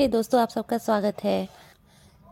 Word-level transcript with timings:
हे 0.00 0.06
hey 0.06 0.14
दोस्तों, 0.14 0.40
आप 0.40 0.48
सबका 0.48 0.78
स्वागत 0.78 1.24
है। 1.24 1.48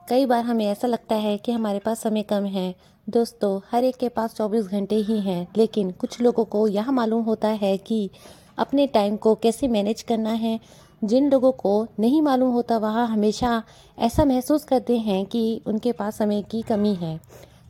कई 0.08 0.26
बार 0.26 0.44
हमें 0.44 0.66
ऐसा 0.66 0.88
लगता 0.88 1.14
है 1.14 1.38
कि 1.38 1.52
हमारे 1.52 1.78
पास 1.78 2.00
समय 2.00 2.22
कम 2.22 2.44
है। 2.44 2.74
दोस्तों, 3.08 3.60
हर 3.72 3.84
एक 3.84 3.96
के 3.96 4.08
पास 4.08 4.34
24 4.34 4.66
घंटे 4.66 4.94
ही 4.94 5.20
हैं, 5.20 5.48
लेकिन 5.56 5.90
कुछ 5.90 6.20
लोगों 6.20 6.44
को 6.44 6.68
यह 6.68 6.90
मालूम 6.90 7.22
होता 7.22 7.48
है 7.48 7.76
कि 7.76 8.10
अपने 8.58 8.86
टाइम 8.86 9.16
को 9.16 9.34
कैसे 9.34 9.68
मैनेज 9.68 10.02
करना 10.02 10.30
है। 10.30 10.60
जिन 11.04 11.30
लोगों 11.30 11.52
को 11.52 11.86
नहीं 12.00 12.22
मालूम 12.22 12.50
होता, 12.50 12.78
वह 12.78 12.90
हमेशा 12.90 13.62
ऐसा 13.98 14.24
महसूस 14.24 14.64
करते 14.64 14.98
हैं 14.98 15.26
कि 15.26 15.62
उनके 15.66 15.92
पास 15.92 16.18
समय 16.18 16.42
की 16.42 16.62
कमी 16.62 16.94
है। 16.94 17.20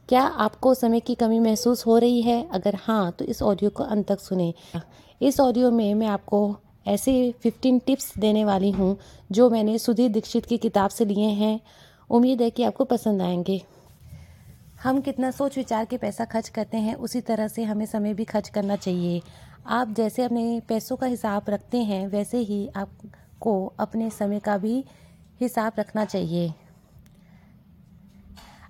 क्या 0.09 0.23
आपको 0.23 0.75
समय 0.75 1.01
की 1.01 1.15
कमी 1.15 1.39
महसूस 1.39 1.87
हो 1.87 1.99
रही 1.99 2.23
है? 2.23 2.49
अगर 2.53 2.75
हाँ 2.75 3.13
तो 3.13 3.25
इस 3.25 3.43
ऑडियो 3.43 3.71
को 3.71 3.85
अंत 3.85 4.09
तक 4.09 4.21
सुने। 4.21 4.55
इस 5.23 5.41
ऑडियो 5.41 5.71
में 5.71 5.95
मैं 5.95 6.07
आपको 6.07 6.57
ऐसे 6.89 7.35
15 7.47 7.81
टिप्स 7.87 8.19
देने 8.19 8.45
वाली 8.45 8.71
हूँ, 8.71 8.99
जो 9.33 9.51
मैंने 9.51 9.79
सुधीर 9.79 10.11
दीक्षित 10.11 10.47
की 10.47 10.59
किताब 10.59 10.91
से 10.91 11.05
लिए 11.05 11.29
हैं। 11.29 11.61
उम्मीद 12.11 12.43
है 12.43 12.51
कि 12.51 12.63
आपको 12.63 12.85
पसंद 12.85 13.23
आएँगे। 13.23 13.63
हम 14.83 15.01
कितना 15.01 15.31
सोच 15.31 15.57
विचार 15.57 15.85
के 15.85 15.97
पैसा 15.97 16.25
खर्च 16.25 16.49
करते 16.49 16.77
हैं, 16.77 16.95
उसी 16.95 17.21
तरह 17.21 17.49
से 17.49 17.65
हमें 17.65 17.87
समय 17.87 18.15
भी 18.15 18.25
खर्च 18.25 18.49
करना 18.49 18.77
चाहिए। 18.77 19.23
आप 19.67 19.89
जैसे 19.89 20.23
अपने 20.23 20.63
पैसों 20.69 20.97
का 20.97 21.07
हिसाब 21.07 21.45
रखते 21.49 21.79
हैं, 21.79 22.07
वैसे 22.09 22.39
ही 22.39 22.69
आपको 22.77 23.73
अपने 23.79 24.11
समय 24.11 24.39
का 24.39 24.59
भी 24.59 24.85
हिसाब 25.41 25.73
रखना 25.79 26.05
चाहिए। 26.05 26.55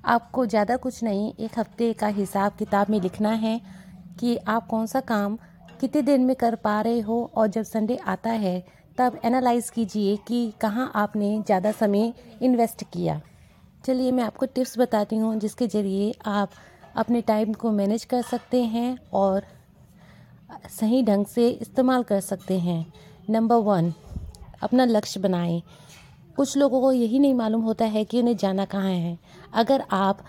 आपको 0.05 0.47
ज़्यादा 0.47 0.77
कुछ 0.77 1.03
नहीं, 1.03 1.33
एक 1.41 1.59
हफ़्ते 1.59 1.93
का 1.93 2.07
हिसाब 2.07 2.53
किताब 2.53 2.91
में 2.91 3.01
लिखना 3.01 3.31
है 3.31 3.61
कि 4.21 4.37
आप 4.37 4.67
कौन 4.67 4.87
सा 4.87 5.01
काम 5.01 5.39
कितने 5.81 6.03
दिन 6.03 6.25
में 6.25 6.35
कर 6.37 6.55
पा 6.55 6.81
रहे 6.81 7.01
हो? 7.01 7.31
और 7.35 7.47
जब 7.47 7.63
संडे 7.63 7.97
आता 8.07 8.31
है, 8.31 8.63
तब 8.99 9.19
एनालाइज 9.25 9.71
कीजिए 9.71 10.17
कि 10.29 10.53
कहाँ 10.61 10.91
आपने 10.95 11.43
ज़्यादा 11.47 11.73
समय 11.73 12.13
इन्वेस्ट 12.43 12.85
किया। 12.85 13.21
चलिए, 13.85 14.13
मैं 14.13 14.25
आपको 14.25 14.47
टिप्स 14.47 14.79
बताती 14.79 15.17
हूँ 15.17 15.39
जिसके 15.41 15.67
ज़रिए 15.67 16.13
आप 16.27 16.51
अपने 16.97 17.21
टाइम 17.21 17.53
को 17.53 17.71
मैनेज 17.71 18.05
कर 18.05 18.23
सकते 18.23 18.63
हैं 18.65 18.99
और 19.13 19.45
सही 20.71 21.03
ढंग 21.03 21.27
से 21.27 21.49
इस्तेमाल 21.49 22.03
कर 22.03 22.21
सकते 22.21 22.59
हैं। 22.59 22.85
नंबर 23.31 23.57
वन 23.57 23.93
अपना 24.63 24.85
लक्ष्य 24.85 25.21
बनाएँ। 25.21 25.63
कुछ 26.37 26.57
लोगों 26.57 26.81
को 26.81 26.93
यही 26.93 27.19
नहीं 27.19 27.35
मालूम 27.35 27.63
होता 27.63 27.85
है 27.85 28.05
कि 28.05 28.21
उन्हें 28.21 28.37
जाना 28.37 28.65
कहाँ 28.65 28.91
है। 28.91 29.19
अगर 29.53 29.85
आप, 29.91 30.25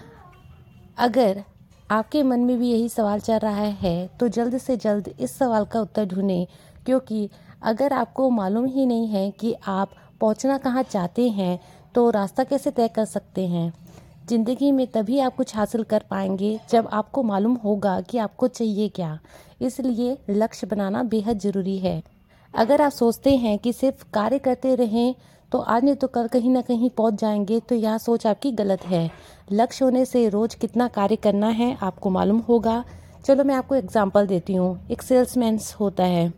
अगर 0.97 1.43
आपके 1.89 2.21
मन 2.23 2.39
में 2.39 2.57
भी 2.59 2.69
यही 2.71 2.89
सवाल 2.89 3.19
चल 3.19 3.37
रहा 3.39 3.63
है 3.75 4.09
तो 4.19 4.27
जल्द 4.27 4.57
से 4.57 4.75
जल्द 4.77 5.07
इस 5.19 5.37
सवाल 5.37 5.65
का 5.65 5.79
उत्तर 5.81 6.05
ढूंढें, 6.05 6.45
क्योंकि 6.85 7.29
अगर 7.63 7.93
आपको 7.93 8.29
मालूम 8.29 8.65
ही 8.65 8.85
नहीं 8.85 9.07
है 9.07 9.29
कि 9.31 9.53
आप 9.67 9.91
पहुँचना 10.21 10.57
कहाँ 10.57 10.83
चाहते 10.83 11.27
हैं 11.29 11.59
तो 11.95 12.09
रास्ता 12.09 12.43
कैसे 12.43 12.71
तय 12.71 12.87
कर 12.87 13.05
सकते 13.05 13.47
हैं? 13.47 13.73
ज़िंदगी 14.29 14.71
में 14.71 14.85
तभी 14.87 15.19
आप 15.19 15.35
कुछ 15.35 15.55
हासिल 15.55 15.83
कर 15.83 16.03
पाएँगे 16.09 16.59
जब 16.69 16.89
आपको 16.93 17.23
मालूम 17.23 17.55
होगा 17.55 17.99
कि 18.01 18.17
आपको 18.17 18.47
चाहिए 18.47 18.87
क्या। 18.89 19.17
इसलिए 19.61 20.17
लक्ष्य 20.29 20.67
बनाना 20.67 21.03
बेहद 21.05 21.39
ज़रूरी 21.39 21.77
है। 21.79 22.01
अगर 22.53 22.81
आप 22.81 22.91
सोचते 22.91 23.35
हैं 23.37 23.57
कि 23.59 23.73
सिर्फ़ 23.73 24.05
कार्य 24.13 24.39
करते 24.39 24.75
रहें 24.75 25.15
तो 25.51 25.59
आज 25.59 25.83
नहीं 25.83 25.95
तो 25.95 26.07
कल 26.07 26.27
कहीं 26.27 26.49
ना 26.49 26.61
कहीं 26.61 26.89
पहुँच 26.89 27.13
जाएँगे 27.13 27.59
तो 27.59 27.75
यह 27.75 27.97
सोच 27.97 28.25
आपकी 28.27 28.51
गलत 28.51 28.85
है। 28.85 29.09
लक्ष्य 29.51 29.85
होने 29.85 30.03
से 30.05 30.27
रोज 30.29 30.55
कितना 30.55 30.87
कार्य 30.87 31.15
करना 31.15 31.47
है 31.49 31.77
आपको 31.81 32.09
मालूम 32.09 32.39
होगा। 32.39 32.83
चलो 33.25 33.43
मैं 33.43 33.55
आपको 33.55 33.75
एग्ज़ाम्पल 33.75 34.27
देती 34.27 34.53
हूँ। 34.53 34.79
एक 34.91 35.01
सेल्समैन 35.01 35.59
होता 35.79 36.03
है। 36.03 36.31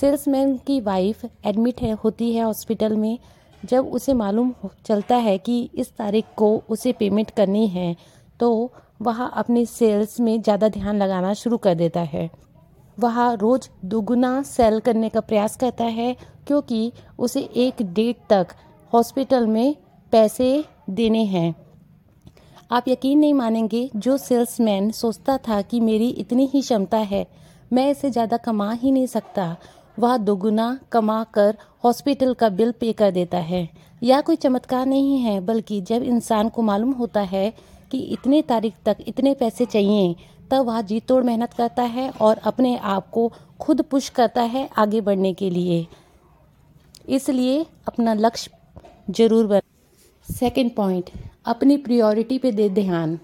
सेल्समैन 0.00 0.56
की 0.56 0.80
वाइफ 0.80 1.24
एडमिट 1.24 1.80
है, 1.82 1.92
होती 1.94 2.32
है 2.34 2.44
हॉस्पिटल 2.44 2.96
में। 2.96 3.18
जब 3.62 3.86
उसे 3.88 4.14
मालूम 4.14 4.52
चलता 4.86 5.16
है 5.16 5.36
कि 5.38 5.62
इस 5.74 5.90
तारीख 5.90 6.24
को 6.36 6.56
उसे 6.70 6.92
पेमेंट 6.92 7.30
करनी 7.30 7.66
है 7.68 7.94
तो 8.40 8.72
वह 9.02 9.22
अपने 9.22 9.64
सेल्स 9.66 10.18
में 10.20 10.40
ज़्यादा 10.42 10.68
ध्यान 10.68 10.96
लगाना 10.96 11.32
शुरू 11.34 11.56
कर 11.56 11.74
देता 11.74 12.00
है। 12.02 12.30
वह 12.98 13.32
रोज़ 13.32 13.68
दोगुना 13.84 14.40
सेल 14.42 14.78
करने 14.80 15.08
का 15.08 15.20
प्रयास 15.20 15.56
करता 15.56 15.84
है 15.84 16.14
क्योंकि 16.46 16.92
उसे 17.18 17.40
एक 17.56 17.82
डेट 17.94 18.16
तक 18.30 18.54
हॉस्पिटल 18.92 19.46
में 19.46 19.76
पैसे 20.12 20.64
देने 20.90 21.24
हैं। 21.24 21.54
आप 22.72 22.88
यकीन 22.88 23.18
नहीं 23.18 23.34
मानेंगे, 23.34 23.90
जो 23.96 24.16
सेल्समैन 24.16 24.90
सोचता 24.90 25.36
था 25.38 25.60
कि 25.62 25.80
मेरी 25.80 26.08
इतनी 26.08 26.46
ही 26.46 26.60
क्षमता 26.62 26.98
है, 26.98 27.26
मैं 27.72 27.90
इसे 27.90 28.10
ज़्यादा 28.10 28.36
कमा 28.36 28.70
ही 28.72 28.90
नहीं 28.90 29.06
सकता। 29.06 29.56
वह 29.98 30.16
दोगुना 30.16 30.78
कमा 30.92 31.22
कर 31.24 31.56
हॉस्पिटल 31.84 32.34
का 32.34 32.48
बिल 32.48 32.72
पे 32.72 32.92
कर 32.92 33.10
देता 33.10 33.38
है। 33.38 33.68
यह 34.02 34.20
कोई 34.20 34.36
चमत्कार 34.36 34.86
नहीं 34.86 35.18
है, 35.18 35.40
बल्कि 35.40 35.80
जब 35.80 36.02
इंसान 36.02 36.48
को 36.48 36.62
मालूम 36.62 36.92
होता 36.92 37.20
है 37.20 37.52
कि 37.90 37.98
इतने 37.98 38.40
तारीख 38.42 38.74
तक 38.84 38.96
इतने 39.06 39.34
पैसे 39.34 39.64
चाहिए, 39.66 40.14
तब 40.50 40.66
वह 40.66 40.80
जी 40.80 41.00
तोड़ 41.00 41.22
मेहनत 41.24 41.52
करता 41.52 41.82
है 41.82 42.08
और 42.10 42.40
अपने 42.44 42.76
आप 42.76 43.08
को 43.10 43.32
खुद 43.60 43.82
पुश 43.82 44.08
करता 44.08 44.42
है 44.42 44.68
आगे 44.78 45.00
बढ़ने 45.00 45.32
के 45.32 45.50
लिए। 45.50 45.86
इसलिए 47.08 47.64
अपना 47.88 48.14
लक्ष्य 48.14 48.50
ज़रूर 49.10 49.46
बन 49.46 49.60
सेकेंड 50.26 50.74
पॉइंट 50.74 51.10
अपनी 51.46 51.76
प्रियोरिटी 51.76 52.38
पे 52.38 52.52
दे 52.52 52.68
ध्यान। 52.70 53.18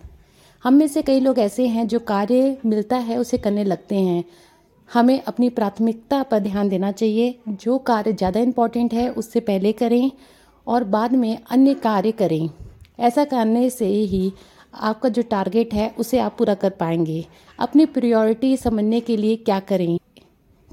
हम 0.65 0.75
में 0.75 0.87
से 0.89 1.03
कई 1.03 1.21
लोग 1.21 1.39
ऐसे 1.39 1.67
हैं 1.67 1.87
जो 1.89 1.99
कार्य 1.99 2.57
मिलता 2.67 2.97
है, 2.97 3.17
उसे 3.19 3.39
करने 3.39 3.65
लगते 3.65 3.97
हैं। 3.97 4.25
हमें 4.91 5.23
अपनी 5.23 5.49
प्राथमिकता 5.51 6.23
पर 6.23 6.39
ध्यान 6.39 6.69
देना 6.69 6.91
चाहिए। 6.93 7.35
जो 7.49 7.79
कार्य 7.81 8.13
ज़्यादा 8.13 8.41
इंपॉर्टेंट 8.41 8.95
है, 8.95 9.09
उससे 9.11 9.41
पहले 9.41 9.73
करें 9.73 10.11
और 10.67 10.85
बाद 10.87 11.13
में 11.13 11.39
अन्य 11.51 11.75
कार्य 11.75 12.13
करें। 12.13 12.49
ऐसा 13.01 13.25
करने 13.25 13.69
से 13.71 13.87
ही 13.87 14.33
आपका 14.75 15.09
जो 15.09 15.23
टारगेट 15.23 15.75
है, 15.75 15.89
उसे 15.99 16.19
आप 16.19 16.37
पूरा 16.39 16.55
कर 16.55 16.71
पाएँगे। 16.71 17.25
अपनी 17.59 17.87
प्रियोरिटी 17.89 18.57
समझने 18.57 19.01
के 19.01 19.17
लिए 19.17 19.37
क्या 19.37 19.59
करें? 19.63 19.99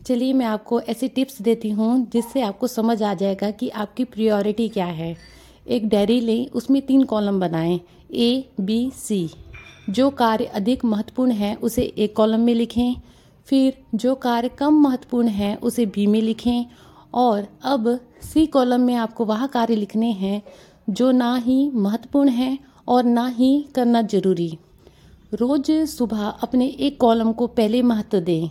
चलिए 0.05 0.33
मैं 0.33 0.45
आपको 0.45 0.79
ऐसी 0.81 1.07
टिप्स 1.07 1.41
देती 1.41 1.69
हूँ 1.69 2.07
जिससे 2.13 2.41
आपको 2.41 2.67
समझ 2.67 3.01
आ 3.03 3.13
जाएगा 3.13 3.51
कि 3.51 3.69
आपकी 3.69 4.03
प्रियोरिटी 4.03 4.67
क्या 4.69 4.85
है। 4.85 5.15
एक 5.67 5.87
डायरी 5.89 6.19
लें, 6.21 6.47
उसमें 6.47 6.81
तीन 6.81 7.03
कॉलम 7.03 7.39
बनाएँ 7.39 7.79
ए 8.13 8.49
बी 8.61 8.91
सी 8.95 9.29
जो 9.89 10.09
कार्य 10.09 10.45
अधिक 10.45 10.85
महत्वपूर्ण 10.85 11.31
है, 11.31 11.55
उसे 11.55 11.81
एक 11.81 12.15
कॉलम 12.15 12.39
में 12.39 12.53
लिखें। 12.55 12.95
फिर 13.47 13.77
जो 13.95 14.15
कार्य 14.15 14.49
कम 14.49 14.81
महत्वपूर्ण 14.81 15.27
है, 15.27 15.55
उसे 15.55 15.85
बी 15.85 16.07
में 16.07 16.21
लिखें। 16.21 16.65
और 17.13 17.47
अब 17.63 17.99
सी 18.21 18.45
कॉलम 18.45 18.81
में 18.81 18.95
आपको 18.95 19.25
वह 19.25 19.45
कार्य 19.47 19.75
लिखने 19.75 20.11
हैं 20.11 20.41
जो 20.89 21.11
ना 21.11 21.35
ही 21.35 21.71
महत्वपूर्ण 21.73 22.29
है 22.29 22.57
और 22.87 23.03
ना 23.03 23.27
ही 23.27 23.65
करना 23.75 24.01
ज़रूरी। 24.01 24.57
रोज 25.33 25.71
सुबह 25.71 26.25
अपने 26.25 26.67
एक 26.67 26.99
कॉलम 26.99 27.31
को 27.31 27.47
पहले 27.47 27.81
महत्व 27.81 28.19
दें। 28.19 28.49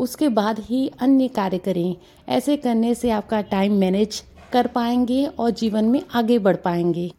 उसके 0.00 0.28
बाद 0.28 0.58
ही 0.58 0.90
अन्य 1.00 1.28
कार्य 1.28 1.58
करें। 1.58 1.96
ऐसे 2.28 2.56
करने 2.56 2.94
से 2.94 3.10
आपका 3.10 3.40
टाइम 3.40 3.72
मैनेज 3.72 4.22
कर 4.52 4.66
पाएँगे 4.66 5.24
और 5.26 5.50
जीवन 5.50 5.84
में 5.84 6.02
आगे 6.14 6.38
बढ़ 6.38 6.56
पाएँगे। 6.56 7.12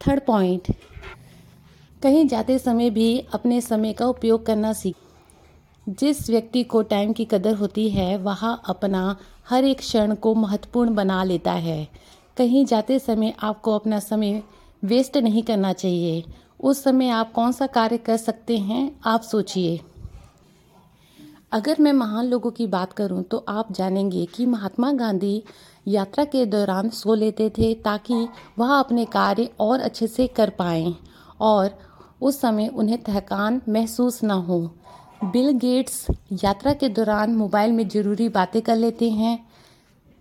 थर्ड 0.00 0.20
पॉइंट 0.26 0.74
कहीं 2.02 2.26
जाते 2.26 2.58
समय 2.58 2.90
भी 2.90 3.18
अपने 3.34 3.60
समय 3.60 3.92
का 3.92 4.06
उपयोग 4.06 4.46
करना 4.46 4.72
सीख। 4.72 4.96
जिस 5.88 6.30
व्यक्ति 6.30 6.62
को 6.62 6.82
टाइम 6.82 7.12
की 7.12 7.24
कदर 7.24 7.54
होती 7.54 7.90
है, 7.90 8.16
वह 8.16 8.46
अपना 8.46 9.16
हर 9.48 9.64
एक 9.64 9.78
क्षण 9.78 10.14
को 10.14 10.34
महत्वपूर्ण 10.34 10.94
बना 10.94 11.24
लेता 11.24 11.52
है। 11.52 11.88
कहीं 12.36 12.64
जाते 12.64 12.98
समय 12.98 13.34
आपको 13.42 13.74
अपना 13.74 13.98
समय 13.98 14.42
वेस्ट 14.84 15.16
नहीं 15.16 15.42
करना 15.42 15.72
चाहिए। 15.72 16.24
उस 16.60 16.82
समय 16.82 17.08
आप 17.08 17.32
कौन 17.32 17.52
सा 17.52 17.66
कार्य 17.66 17.98
कर 17.98 18.16
सकते 18.16 18.58
हैं, 18.58 19.00
आप 19.04 19.22
सोचिए। 19.22 19.80
अगर 21.52 21.76
मैं 21.80 21.92
महान 21.92 22.26
लोगों 22.26 22.50
की 22.50 22.66
बात 22.66 22.92
करूँ 22.92 23.22
तो 23.22 23.44
आप 23.48 23.72
जानेंगे 23.72 24.24
कि 24.26 24.44
महात्मा 24.46 24.90
गांधी 24.92 25.42
यात्रा 25.88 26.24
के 26.24 26.44
दौरान 26.46 26.88
सो 26.88 27.14
लेते 27.14 27.48
थे 27.50 27.72
ताकि 27.74 28.28
वह 28.58 28.74
अपने 28.74 29.04
कार्य 29.04 29.48
और 29.60 29.80
अच्छे 29.80 30.06
से 30.06 30.26
कर 30.26 30.50
पाएँ 30.50 30.94
और 31.40 31.70
उस 32.22 32.40
समय 32.40 32.68
उन्हें 32.68 32.98
थकान 33.08 33.60
महसूस 33.68 34.22
ना 34.22 34.34
हो। 34.34 34.60
बिल 35.24 35.50
गेट्स 35.50 36.06
यात्रा 36.44 36.72
के 36.72 36.88
दौरान 36.88 37.34
मोबाइल 37.34 37.72
में 37.72 37.88
ज़रूरी 37.88 38.28
बातें 38.28 38.60
कर 38.62 38.76
लेते 38.76 39.10
हैं। 39.10 39.38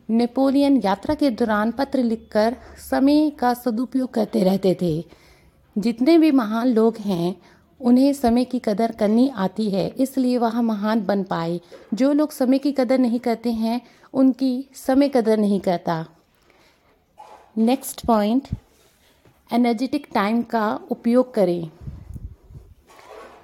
नेपोलियन 0.09 0.81
यात्रा 0.85 1.15
के 1.15 1.29
दौरान 1.31 1.71
पत्र 1.71 2.03
लिखकर 2.03 2.55
समय 2.89 3.29
का 3.29 3.53
सदुपयोग 3.53 4.13
करते 4.13 4.43
रहते 4.43 4.77
थे। 4.81 5.03
जितने 5.75 6.17
भी 6.17 6.31
महान 6.31 6.67
लोग 6.67 6.97
हैं 6.97 7.35
उन्हें 7.79 8.11
समय 8.13 8.45
की 8.45 8.59
कदर 8.59 8.91
करनी 8.91 9.27
आती 9.29 9.69
है, 9.69 9.87
इसलिए 9.89 10.37
वह 10.37 10.61
महान 10.61 11.05
बन 11.05 11.23
पाए। 11.23 11.59
जो 11.93 12.11
लोग 12.13 12.31
समय 12.31 12.57
की 12.57 12.71
कदर 12.71 12.99
नहीं 12.99 13.19
करते 13.19 13.51
हैं, 13.51 13.81
उनकी 14.13 14.65
समय 14.75 15.09
कदर 15.09 15.37
नहीं 15.37 15.59
करता। 15.59 16.05
नेक्स्ट 17.57 18.05
पॉइंट 18.05 18.47
एनर्जेटिक 19.49 20.07
टाइम 20.13 20.41
का 20.43 20.79
उपयोग 20.91 21.33
करें। 21.33 21.69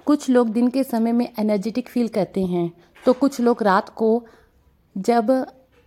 कुछ 0.06 0.28
लोग 0.30 0.48
दिन 0.48 0.68
के 0.68 0.84
समय 0.84 1.12
में 1.12 1.28
एनर्जेटिक 1.38 1.88
फील 1.88 2.08
करते 2.08 2.44
हैं 2.44 2.70
तो 3.04 3.12
कुछ 3.12 3.40
लोग 3.40 3.62
रात 3.62 3.88
को, 3.88 4.26
जब 4.96 5.30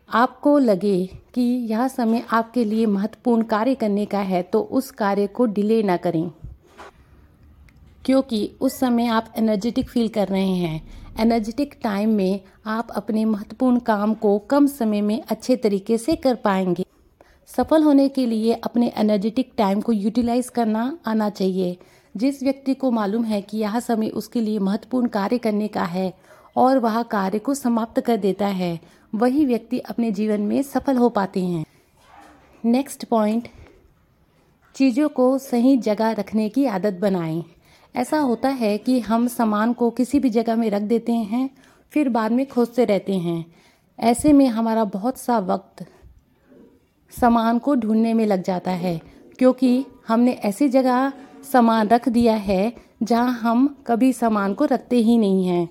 आपको 0.10 0.58
लगे 0.58 1.06
कि 1.34 1.42
यह 1.42 1.88
समय 1.88 2.24
आपके 2.32 2.64
लिए 2.66 2.86
महत्वपूर्ण 2.88 3.44
कार्य 3.46 3.76
करने 3.76 4.06
का 4.06 4.20
है 4.20 4.42
तो 4.44 4.62
उस 4.62 4.92
कार्य 4.92 5.28
को 5.28 5.46
डिले 5.48 5.82
ना 5.84 5.98
करें। 5.98 6.32
क्योंकि 8.10 8.52
उस 8.62 8.80
समय 8.80 9.08
आप 9.08 9.34
एनर्जेटिक 9.38 9.90
फील 9.90 10.08
कर 10.08 10.28
रहे 10.28 10.52
हैं। 10.52 10.82
एनर्जेटिक 11.20 11.76
टाइम 11.84 12.10
में 12.10 12.40
आप 12.66 12.88
अपने 12.92 13.26
महत्वपूर्ण 13.26 13.80
काम 13.80 14.14
को 14.14 14.38
कम 14.40 14.68
समय 14.68 15.02
में 15.02 15.22
अच्छे 15.22 15.56
तरीके 15.56 15.98
से 15.98 16.16
कर 16.16 16.36
पाएँगे। 16.36 16.86
सफल 17.48 17.84
होने 17.84 18.10
के 18.10 18.26
लिए 18.26 18.54
अपने 18.54 18.92
एनर्जेटिक 18.98 19.52
टाइम 19.58 19.82
को 19.82 19.92
यूटिलाइज 19.92 20.50
करना 20.50 20.98
आना 21.06 21.30
चाहिए। 21.30 21.78
जिस 22.18 22.42
व्यक्ति 22.44 22.74
को 22.74 22.92
मालूम 22.92 23.24
है 23.24 23.42
कि 23.42 23.58
यह 23.58 23.80
समय 23.80 24.10
उसके 24.10 24.42
लिए 24.42 24.60
महत्वपूर्ण 24.60 25.08
कार्य 25.08 25.38
करने 25.38 25.68
का 25.68 25.84
है 25.84 26.14
और 26.56 26.80
वह 26.80 27.02
कार्य 27.04 27.40
को 27.40 27.54
समाप्त 27.54 28.00
कर 28.00 28.18
देता 28.18 28.48
है, 28.48 28.80
वही 29.16 29.46
व्यक्ति 29.46 29.80
अपने 29.80 30.12
जीवन 30.12 30.42
में 30.42 30.62
सफल 30.64 30.98
हो 30.98 31.10
पाते 31.10 31.46
हैं। 31.46 31.66
नेक्स्ट 32.66 33.06
पॉइंट 33.06 33.48
चीज़ों 34.76 35.10
को 35.10 35.38
सही 35.38 35.78
जगह 35.78 36.12
रखने 36.12 36.50
की 36.50 36.66
आदत 36.66 36.94
बनाएँ। 36.94 37.44
ऐसा 37.96 38.20
होता 38.20 38.50
है 38.50 38.78
कि 38.78 39.00
हम 39.00 39.28
सामान 39.28 39.74
को 39.74 39.90
किसी 39.90 40.20
भी 40.20 40.30
जगह 40.30 40.56
में 40.56 40.70
रख 40.70 40.82
देते 40.82 41.12
हैं, 41.12 41.50
फिर 41.92 42.10
बाद 42.10 42.32
में 42.32 42.46
खोजते 42.46 42.86
रहते 42.86 43.14
हैं। 43.14 43.46
ऐसे 44.00 44.34
में 44.34 44.48
हमारा 44.48 44.84
बहुत 44.84 45.18
सा 45.18 45.40
वक्त 45.40 45.86
सामान 47.14 47.60
को 47.60 47.76
ढूँढने 47.76 48.14
में 48.14 48.26
लग 48.26 48.44
जाता 48.44 48.72
है, 48.72 49.00
क्योंकि 49.40 49.86
हमने 50.08 50.32
ऐसी 50.32 50.70
जगह 50.70 51.12
सामान 51.44 51.88
रख 51.88 52.10
दिया 52.10 52.36
है 52.36 52.74
जहाँ 53.04 53.32
हम 53.34 53.68
कभी 53.88 54.12
सामान 54.14 54.54
को 54.54 54.66
रखते 54.66 54.96
ही 54.96 55.18
नहीं 55.18 55.46
हैं। 55.48 55.70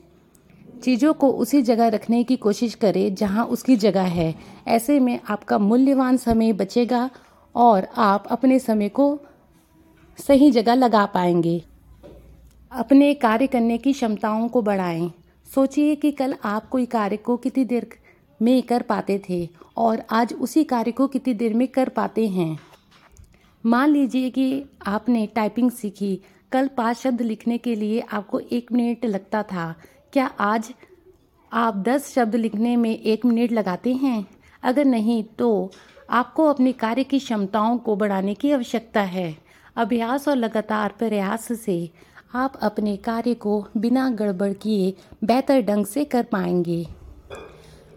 चीज़ों 0.83 1.13
को 1.15 1.31
उसी 1.33 1.63
जगह 1.63 1.89
रखने 1.89 2.23
की 2.25 2.37
कोशिश 2.37 2.75
करें 2.75 3.15
जहाँ 3.15 3.45
उसकी 3.47 3.77
जगह 3.77 4.03
है। 4.03 4.35
ऐसे 4.69 4.99
में 5.01 5.19
आपका 5.31 5.59
मूल्यवान 5.59 6.17
समय 6.17 6.53
बचेगा 6.53 7.09
और 7.55 7.89
आप 7.97 8.27
अपने 8.31 8.59
समय 8.59 8.89
को 8.89 9.19
सही 10.19 10.51
जगह 10.51 10.75
लगा 10.75 11.05
पाएँगे। 11.07 11.63
अपने 12.73 13.15
कार्य 13.15 13.47
करने 13.47 13.79
की 13.79 13.93
क्षमताओं 13.93 14.49
को 14.49 14.63
बढ़ाएँ। 14.63 15.11
सोचिए 15.55 15.95
कि 15.95 16.11
कल 16.11 16.35
आप 16.45 16.69
कोई 16.69 16.87
कार्य 16.87 17.17
को 17.17 17.37
कितनी 17.37 17.65
देर 17.65 17.89
में 18.43 18.63
कर 18.63 18.83
पाते 18.83 19.23
थे 19.29 19.49
और 19.77 20.03
आज 20.11 20.33
उसी 20.33 20.65
कार्य 20.65 20.93
को 20.93 21.07
कितनी 21.07 21.35
देर 21.35 21.55
में 21.55 21.69
कर 21.69 21.89
पाते 21.89 22.27
हैं। 22.29 22.59
मान 23.67 23.91
लीजिए 23.91 24.31
कि 24.31 24.65
आपने 24.87 25.27
टाइपिंग 25.27 25.71
सीखी। 25.71 26.21
कल 26.53 26.69
पाँच 26.69 26.97
शब्द 26.97 27.23
लिखने 27.23 27.59
के 27.59 27.75
लिए 27.75 28.01
आपको 28.01 28.41
एक 28.41 28.73
मिनट 28.73 29.05
लगता 29.05 29.43
था। 29.43 29.75
क्या 30.13 30.27
आज 30.27 30.73
आप 31.53 31.77
दस 31.77 32.13
शब्द 32.13 32.35
लिखने 32.35 32.77
में 32.77 32.99
एक 32.99 33.25
मिनट 33.25 33.53
लगाते 33.53 33.95
हैं? 33.95 34.27
अगर 34.63 34.85
नहीं 34.85 35.23
तो 35.39 35.73
आपको 36.11 36.45
अपने 36.45 36.73
कार्य 36.73 37.05
की 37.05 37.19
क्षमताओं 37.19 37.79
को 37.79 37.97
बढ़ाने 37.97 38.35
की 38.35 38.51
आवश्यकता 38.51 39.03
है। 39.03 39.37
अभ्यास 39.77 40.29
और 40.29 40.37
लगातार 40.37 40.95
प्रयास 40.99 41.49
से 41.53 41.91
आप 42.35 42.57
अपने 42.63 42.97
कार्य 42.97 43.35
को 43.35 43.67
बिना 43.77 44.11
गड़बड़ 44.11 44.53
किए 44.53 44.95
बेहतर 45.25 45.63
ढंग 45.63 45.87
से 45.87 46.05
कर 46.05 46.23
पाएँगे। 46.23 46.87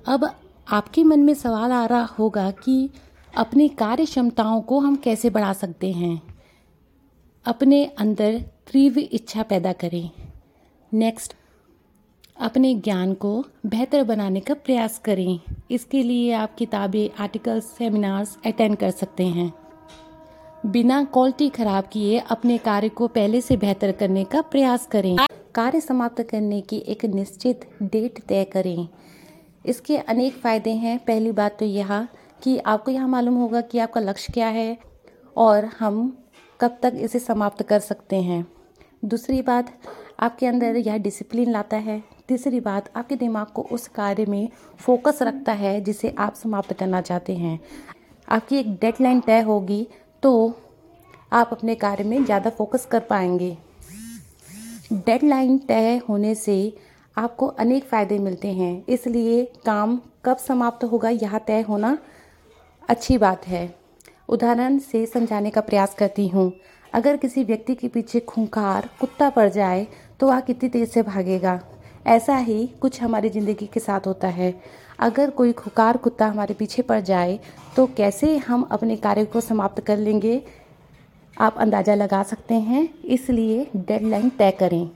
अब 0.08 0.36
आपके 0.72 1.04
मन 1.04 1.20
में 1.20 1.34
सवाल 1.34 1.72
आ 1.72 1.86
रहा 1.86 2.04
होगा 2.04 2.52
कि 2.52 2.90
अपनी 3.38 3.70
कार्य 3.70 4.06
क्षमताओं 4.06 4.62
को 4.62 4.80
हम 4.80 4.96
कैसे 4.96 5.30
बढ़ा 5.30 5.54
सकते 5.54 5.92
हैं? 5.92 6.22
अपने 7.46 7.86
अंदर 7.86 8.40
तीव्र 8.74 9.00
इच्छा 9.00 9.44
पैदा 9.44 9.74
करें। 9.74 10.10
नेक्स्ट 10.94 11.34
अपने 12.42 12.76
ज्ञान 12.76 13.14
को 13.14 13.46
बेहतर 13.66 14.04
बनाने 14.04 14.40
का 14.40 14.54
प्रयास 14.54 15.00
करें। 15.00 15.40
इसके 15.72 16.04
लिए 16.04 16.34
आप 16.34 16.56
किताबें 16.56 17.10
आर्टिकल्स 17.20 17.64
सेमिनार्स 17.64 18.38
अटेंड 18.46 18.78
कर 18.78 18.92
सकते 18.92 19.26
हैं। 19.26 19.61
बिना 20.66 21.04
क्वालिटी 21.04 21.48
खराब 21.50 21.84
किए 21.92 22.18
अपने 22.20 22.58
कार्य 22.58 22.90
को 22.90 23.08
पहले 23.08 23.40
से 23.42 23.56
बेहतर 23.58 23.92
करने 23.92 24.24
का 24.24 24.42
प्रयास 24.42 24.86
करें। 24.86 25.16
कार्य 25.56 25.80
समाप्त 25.82 26.22
करने 26.22 26.60
की 26.62 26.78
एक 26.88 27.06
निश्चित 27.06 27.66
डेट 27.84 28.20
तय 28.24 28.44
करें। 28.44 28.88
इसके 29.66 29.98
अनेक 29.98 30.34
फ़ायदे 30.34 30.72
हैं। 30.72 30.98
पहली 31.00 31.32
बात 31.32 31.58
तो 31.60 31.66
यह 31.66 32.08
कि 32.44 32.58
आपको 32.58 32.92
यह 32.92 33.08
मालूम 33.08 33.36
होगा 33.36 33.62
कि 33.62 33.80
आपका 33.80 34.02
लक्ष्य 34.02 34.34
क्या 34.34 34.48
है 34.48 34.78
और 35.38 35.66
हम 35.80 36.18
कब 36.60 36.78
तक 36.84 36.94
इसे 36.96 37.20
समाप्त 37.20 37.64
कर 37.64 37.80
सकते 37.80 38.22
हैं। 38.22 38.46
दूसरी 39.06 39.42
बात, 39.42 39.74
आपके 40.20 40.48
अंदर 40.48 40.76
यह 40.78 40.98
डिसिप्लिन 40.98 41.52
लाता 41.52 41.78
है। 41.78 42.02
तीसरी 42.28 42.60
बात, 42.60 42.92
आपके 42.96 43.16
दिमाग 43.16 43.48
को 43.48 43.62
उस 43.62 43.88
कार्य 43.88 44.26
में 44.26 44.50
फोकस 44.80 45.22
रखता 45.22 45.54
है 45.54 45.80
जिसे 45.82 46.16
आप 46.18 46.36
समाप्त 46.36 46.74
करना 46.74 47.02
चाहते 47.02 47.36
हैं। 47.36 47.60
आपकी 48.28 48.58
एक 48.58 48.74
डेडलाइन 48.76 49.20
तय 49.20 49.42
होगी 49.42 49.88
तो 50.24 50.54
आप 51.34 51.50
अपने 51.52 51.76
कार्य 51.76 52.04
में 52.04 52.24
ज़्यादा 52.26 52.50
फोकस 52.50 52.86
कर 52.86 53.00
पाएँगे। 53.00 53.58
डेडलाइन 54.94 55.58
तय 55.58 56.02
होने 56.10 56.34
से 56.36 56.56
आपको 57.18 57.48
अनेक 57.48 57.84
फ़ायदे 57.84 58.18
मिलते 58.20 58.52
हैं। 58.54 58.86
इसलिए 58.90 59.44
काम 59.66 60.00
कब 60.26 60.38
समाप्त 60.38 60.84
होगा 60.84 61.10
यह 61.10 61.38
तय 61.38 61.62
होना 61.62 61.98
अच्छी 62.84 63.18
बात 63.18 63.48
है। 63.48 63.64
उदाहरण 64.30 64.78
से 64.80 65.06
समझाने 65.06 65.50
का 65.50 65.62
प्रयास 65.62 65.94
करती 65.94 66.28
हूँ। 66.28 66.52
अगर 66.94 67.18
किसी 67.18 67.44
व्यक्ति 67.44 67.76
के 67.76 67.88
पीछे 67.88 68.20
खूंखार, 68.20 68.90
कुत्ता 69.00 69.30
पड़ 69.30 69.50
जाए 69.50 69.86
तो 70.20 70.28
वह 70.28 70.40
कितनी 70.40 70.70
तेज़ 70.70 70.90
से 70.90 71.02
भागेगा। 71.04 71.60
ऐसा 72.08 72.36
ही 72.38 72.66
कुछ 72.82 73.02
हमारी 73.02 73.30
ज़िंदगी 73.30 73.66
के 73.66 73.80
साथ 73.80 74.08
होता 74.08 74.28
है। 74.30 74.54
अगर 75.02 75.30
कोई 75.30 75.52
खुकार 75.54 75.98
कुत्ता 75.98 76.28
हमारे 76.28 76.54
पीछे 76.54 76.82
पड़ 76.82 77.00
जाए 77.02 77.40
तो 77.76 77.86
कैसे 77.98 78.36
हम 78.38 78.68
अपने 78.72 78.96
कार्य 78.98 79.26
को 79.26 79.42
समाप्त 79.42 79.80
कर 79.82 79.98
लेंगे? 79.98 80.42
आप 81.34 81.58
अंदाज़ा 81.58 81.96
लगा 81.96 82.22
सकते 82.24 82.54
हैं, 82.56 82.88
इसलिए 82.96 83.68
डेडलाइन 83.78 84.30
तय 84.30 84.52
करें। 84.52 84.90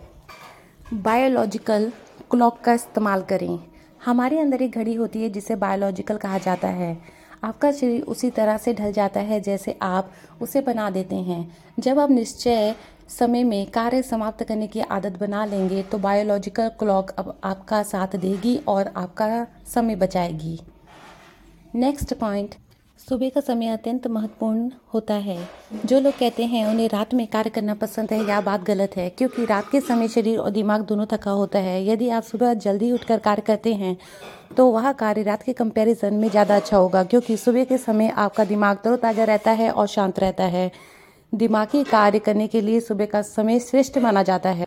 बायोलॉजिकल 0.93 1.91
क्लॉक 2.31 2.59
का 2.59 2.73
इस्तेमाल 2.73 3.21
करें। 3.21 3.59
हमारे 4.01 4.39
अंदर 4.39 4.61
एक 4.61 4.77
घड़ी 4.77 4.93
होती 4.95 5.21
है, 5.21 5.29
जिसे 5.29 5.55
बायोलॉजिकल 5.55 6.17
कहा 6.17 6.37
जाता 6.37 6.67
है। 6.69 6.97
आपका 7.43 7.71
शरीर 7.71 8.01
उसी 8.03 8.29
तरह 8.29 8.57
से 8.57 8.73
ढल 8.73 8.91
जाता 8.91 9.19
है 9.19 9.39
जैसे 9.41 9.77
आप 9.81 10.11
उसे 10.41 10.61
बना 10.61 10.89
देते 10.89 11.15
हैं। 11.15 11.55
जब 11.79 11.99
आप 11.99 12.11
निश्चय 12.11 12.75
समय 13.09 13.43
में 13.43 13.65
कार्य 13.71 14.01
समाप्त 14.01 14.43
करने 14.43 14.67
की 14.67 14.79
आदत 14.81 15.17
बना 15.19 15.45
लेंगे 15.45 15.81
तो 15.83 15.97
बायोलॉजिकल 15.97 16.69
क्लॉक 16.79 17.09
अब 17.11 17.33
आपका 17.43 17.81
साथ 17.83 18.15
देगी 18.17 18.55
और 18.67 18.91
आपका 18.97 19.45
समय 19.65 19.95
बचाएगी। 19.95 20.59
नेक्स्ट 21.75 22.13
पॉइंट 22.13 22.55
सुबह 22.99 23.29
का 23.29 23.41
समय 23.41 23.67
अत्यंत 23.67 24.07
महत्वपूर्ण 24.07 24.69
होता 24.93 25.13
है। 25.15 25.37
जो 25.85 25.99
लोग 25.99 26.13
कहते 26.13 26.45
हैं, 26.45 26.65
उन्हें 26.67 26.88
रात 26.89 27.13
में 27.13 27.25
कार्य 27.27 27.50
करना 27.50 27.74
पसंद 27.75 28.12
है, 28.12 28.19
यह 28.19 28.41
बात 28.41 28.63
गलत 28.63 28.95
है, 28.97 29.09
क्योंकि 29.09 29.45
रात 29.45 29.69
के 29.71 29.81
समय 29.81 30.07
शरीर 30.07 30.39
और 30.39 30.50
दिमाग 30.51 30.81
दोनों 30.83 31.05
थका 31.13 31.31
होता 31.31 31.59
है। 31.59 31.85
यदि 31.88 32.09
आप 32.09 32.24
सुबह 32.24 32.53
जल्दी 32.55 32.91
उठकर 32.91 33.19
कार्य 33.19 33.41
करते 33.41 33.74
हैं 33.75 33.97
तो 34.57 34.65
वह 34.67 34.91
कार्य 34.93 35.24
रात 35.24 35.43
के 35.43 35.53
कंपैरिजन 35.53 36.13
में 36.13 36.29
ज़्यादा 36.29 36.55
अच्छा 36.55 36.77
होगा, 36.77 37.03
क्योंकि 37.03 37.38
सुबह 37.38 37.63
के 37.63 37.77
समय 37.77 38.09
आपका 38.09 38.45
दिमाग 38.45 38.77
तरोताज़ा 38.83 39.24
रहता 39.24 39.51
है 39.53 39.69
और 39.71 39.88
शांत 39.88 40.19
रहता 40.19 40.43
है। 40.45 40.71
दिमागी 41.36 41.84
कार्य 41.84 42.20
करने 42.20 42.48
के 42.48 42.62
लिए 42.62 42.80
सुबह 42.80 43.06
का 43.06 43.22
समय 43.22 43.60
श्रेष्ठ 43.60 43.98
माना 43.98 44.24
जाता 44.24 44.50
है। 44.50 44.65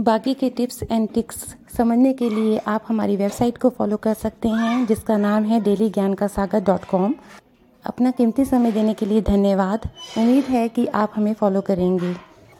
बाकी 0.00 0.34
के 0.34 0.50
टिप्स 0.50 0.82
एंड 0.82 1.08
टिक्स 1.14 1.56
समझने 1.76 2.12
के 2.12 2.30
लिए 2.30 2.58
आप 2.58 2.84
हमारी 2.88 3.16
वेबसाइट 3.16 3.58
को 3.58 3.68
फॉलो 3.68 3.96
कर 3.96 4.14
सकते 4.14 4.48
हैं, 4.48 4.86
जिसका 4.86 5.16
नाम 5.16 5.44
है 5.44 5.60
डेली 5.60 5.90
ज्ञान 5.90 6.14
का 6.14 6.26
सागर 6.26 6.60
डॉट 6.60 6.84
कॉम। 6.84 7.14
अपना 7.84 8.10
कीमती 8.10 8.44
समय 8.44 8.72
देने 8.72 8.94
के 8.94 9.06
लिए 9.06 9.20
धन्यवाद। 9.20 9.88
उम्मीद 10.18 10.44
है 10.44 10.68
कि 10.68 10.86
आप 10.86 11.12
हमें 11.14 11.34
फॉलो 11.34 11.60
करेंगे। 11.60 12.14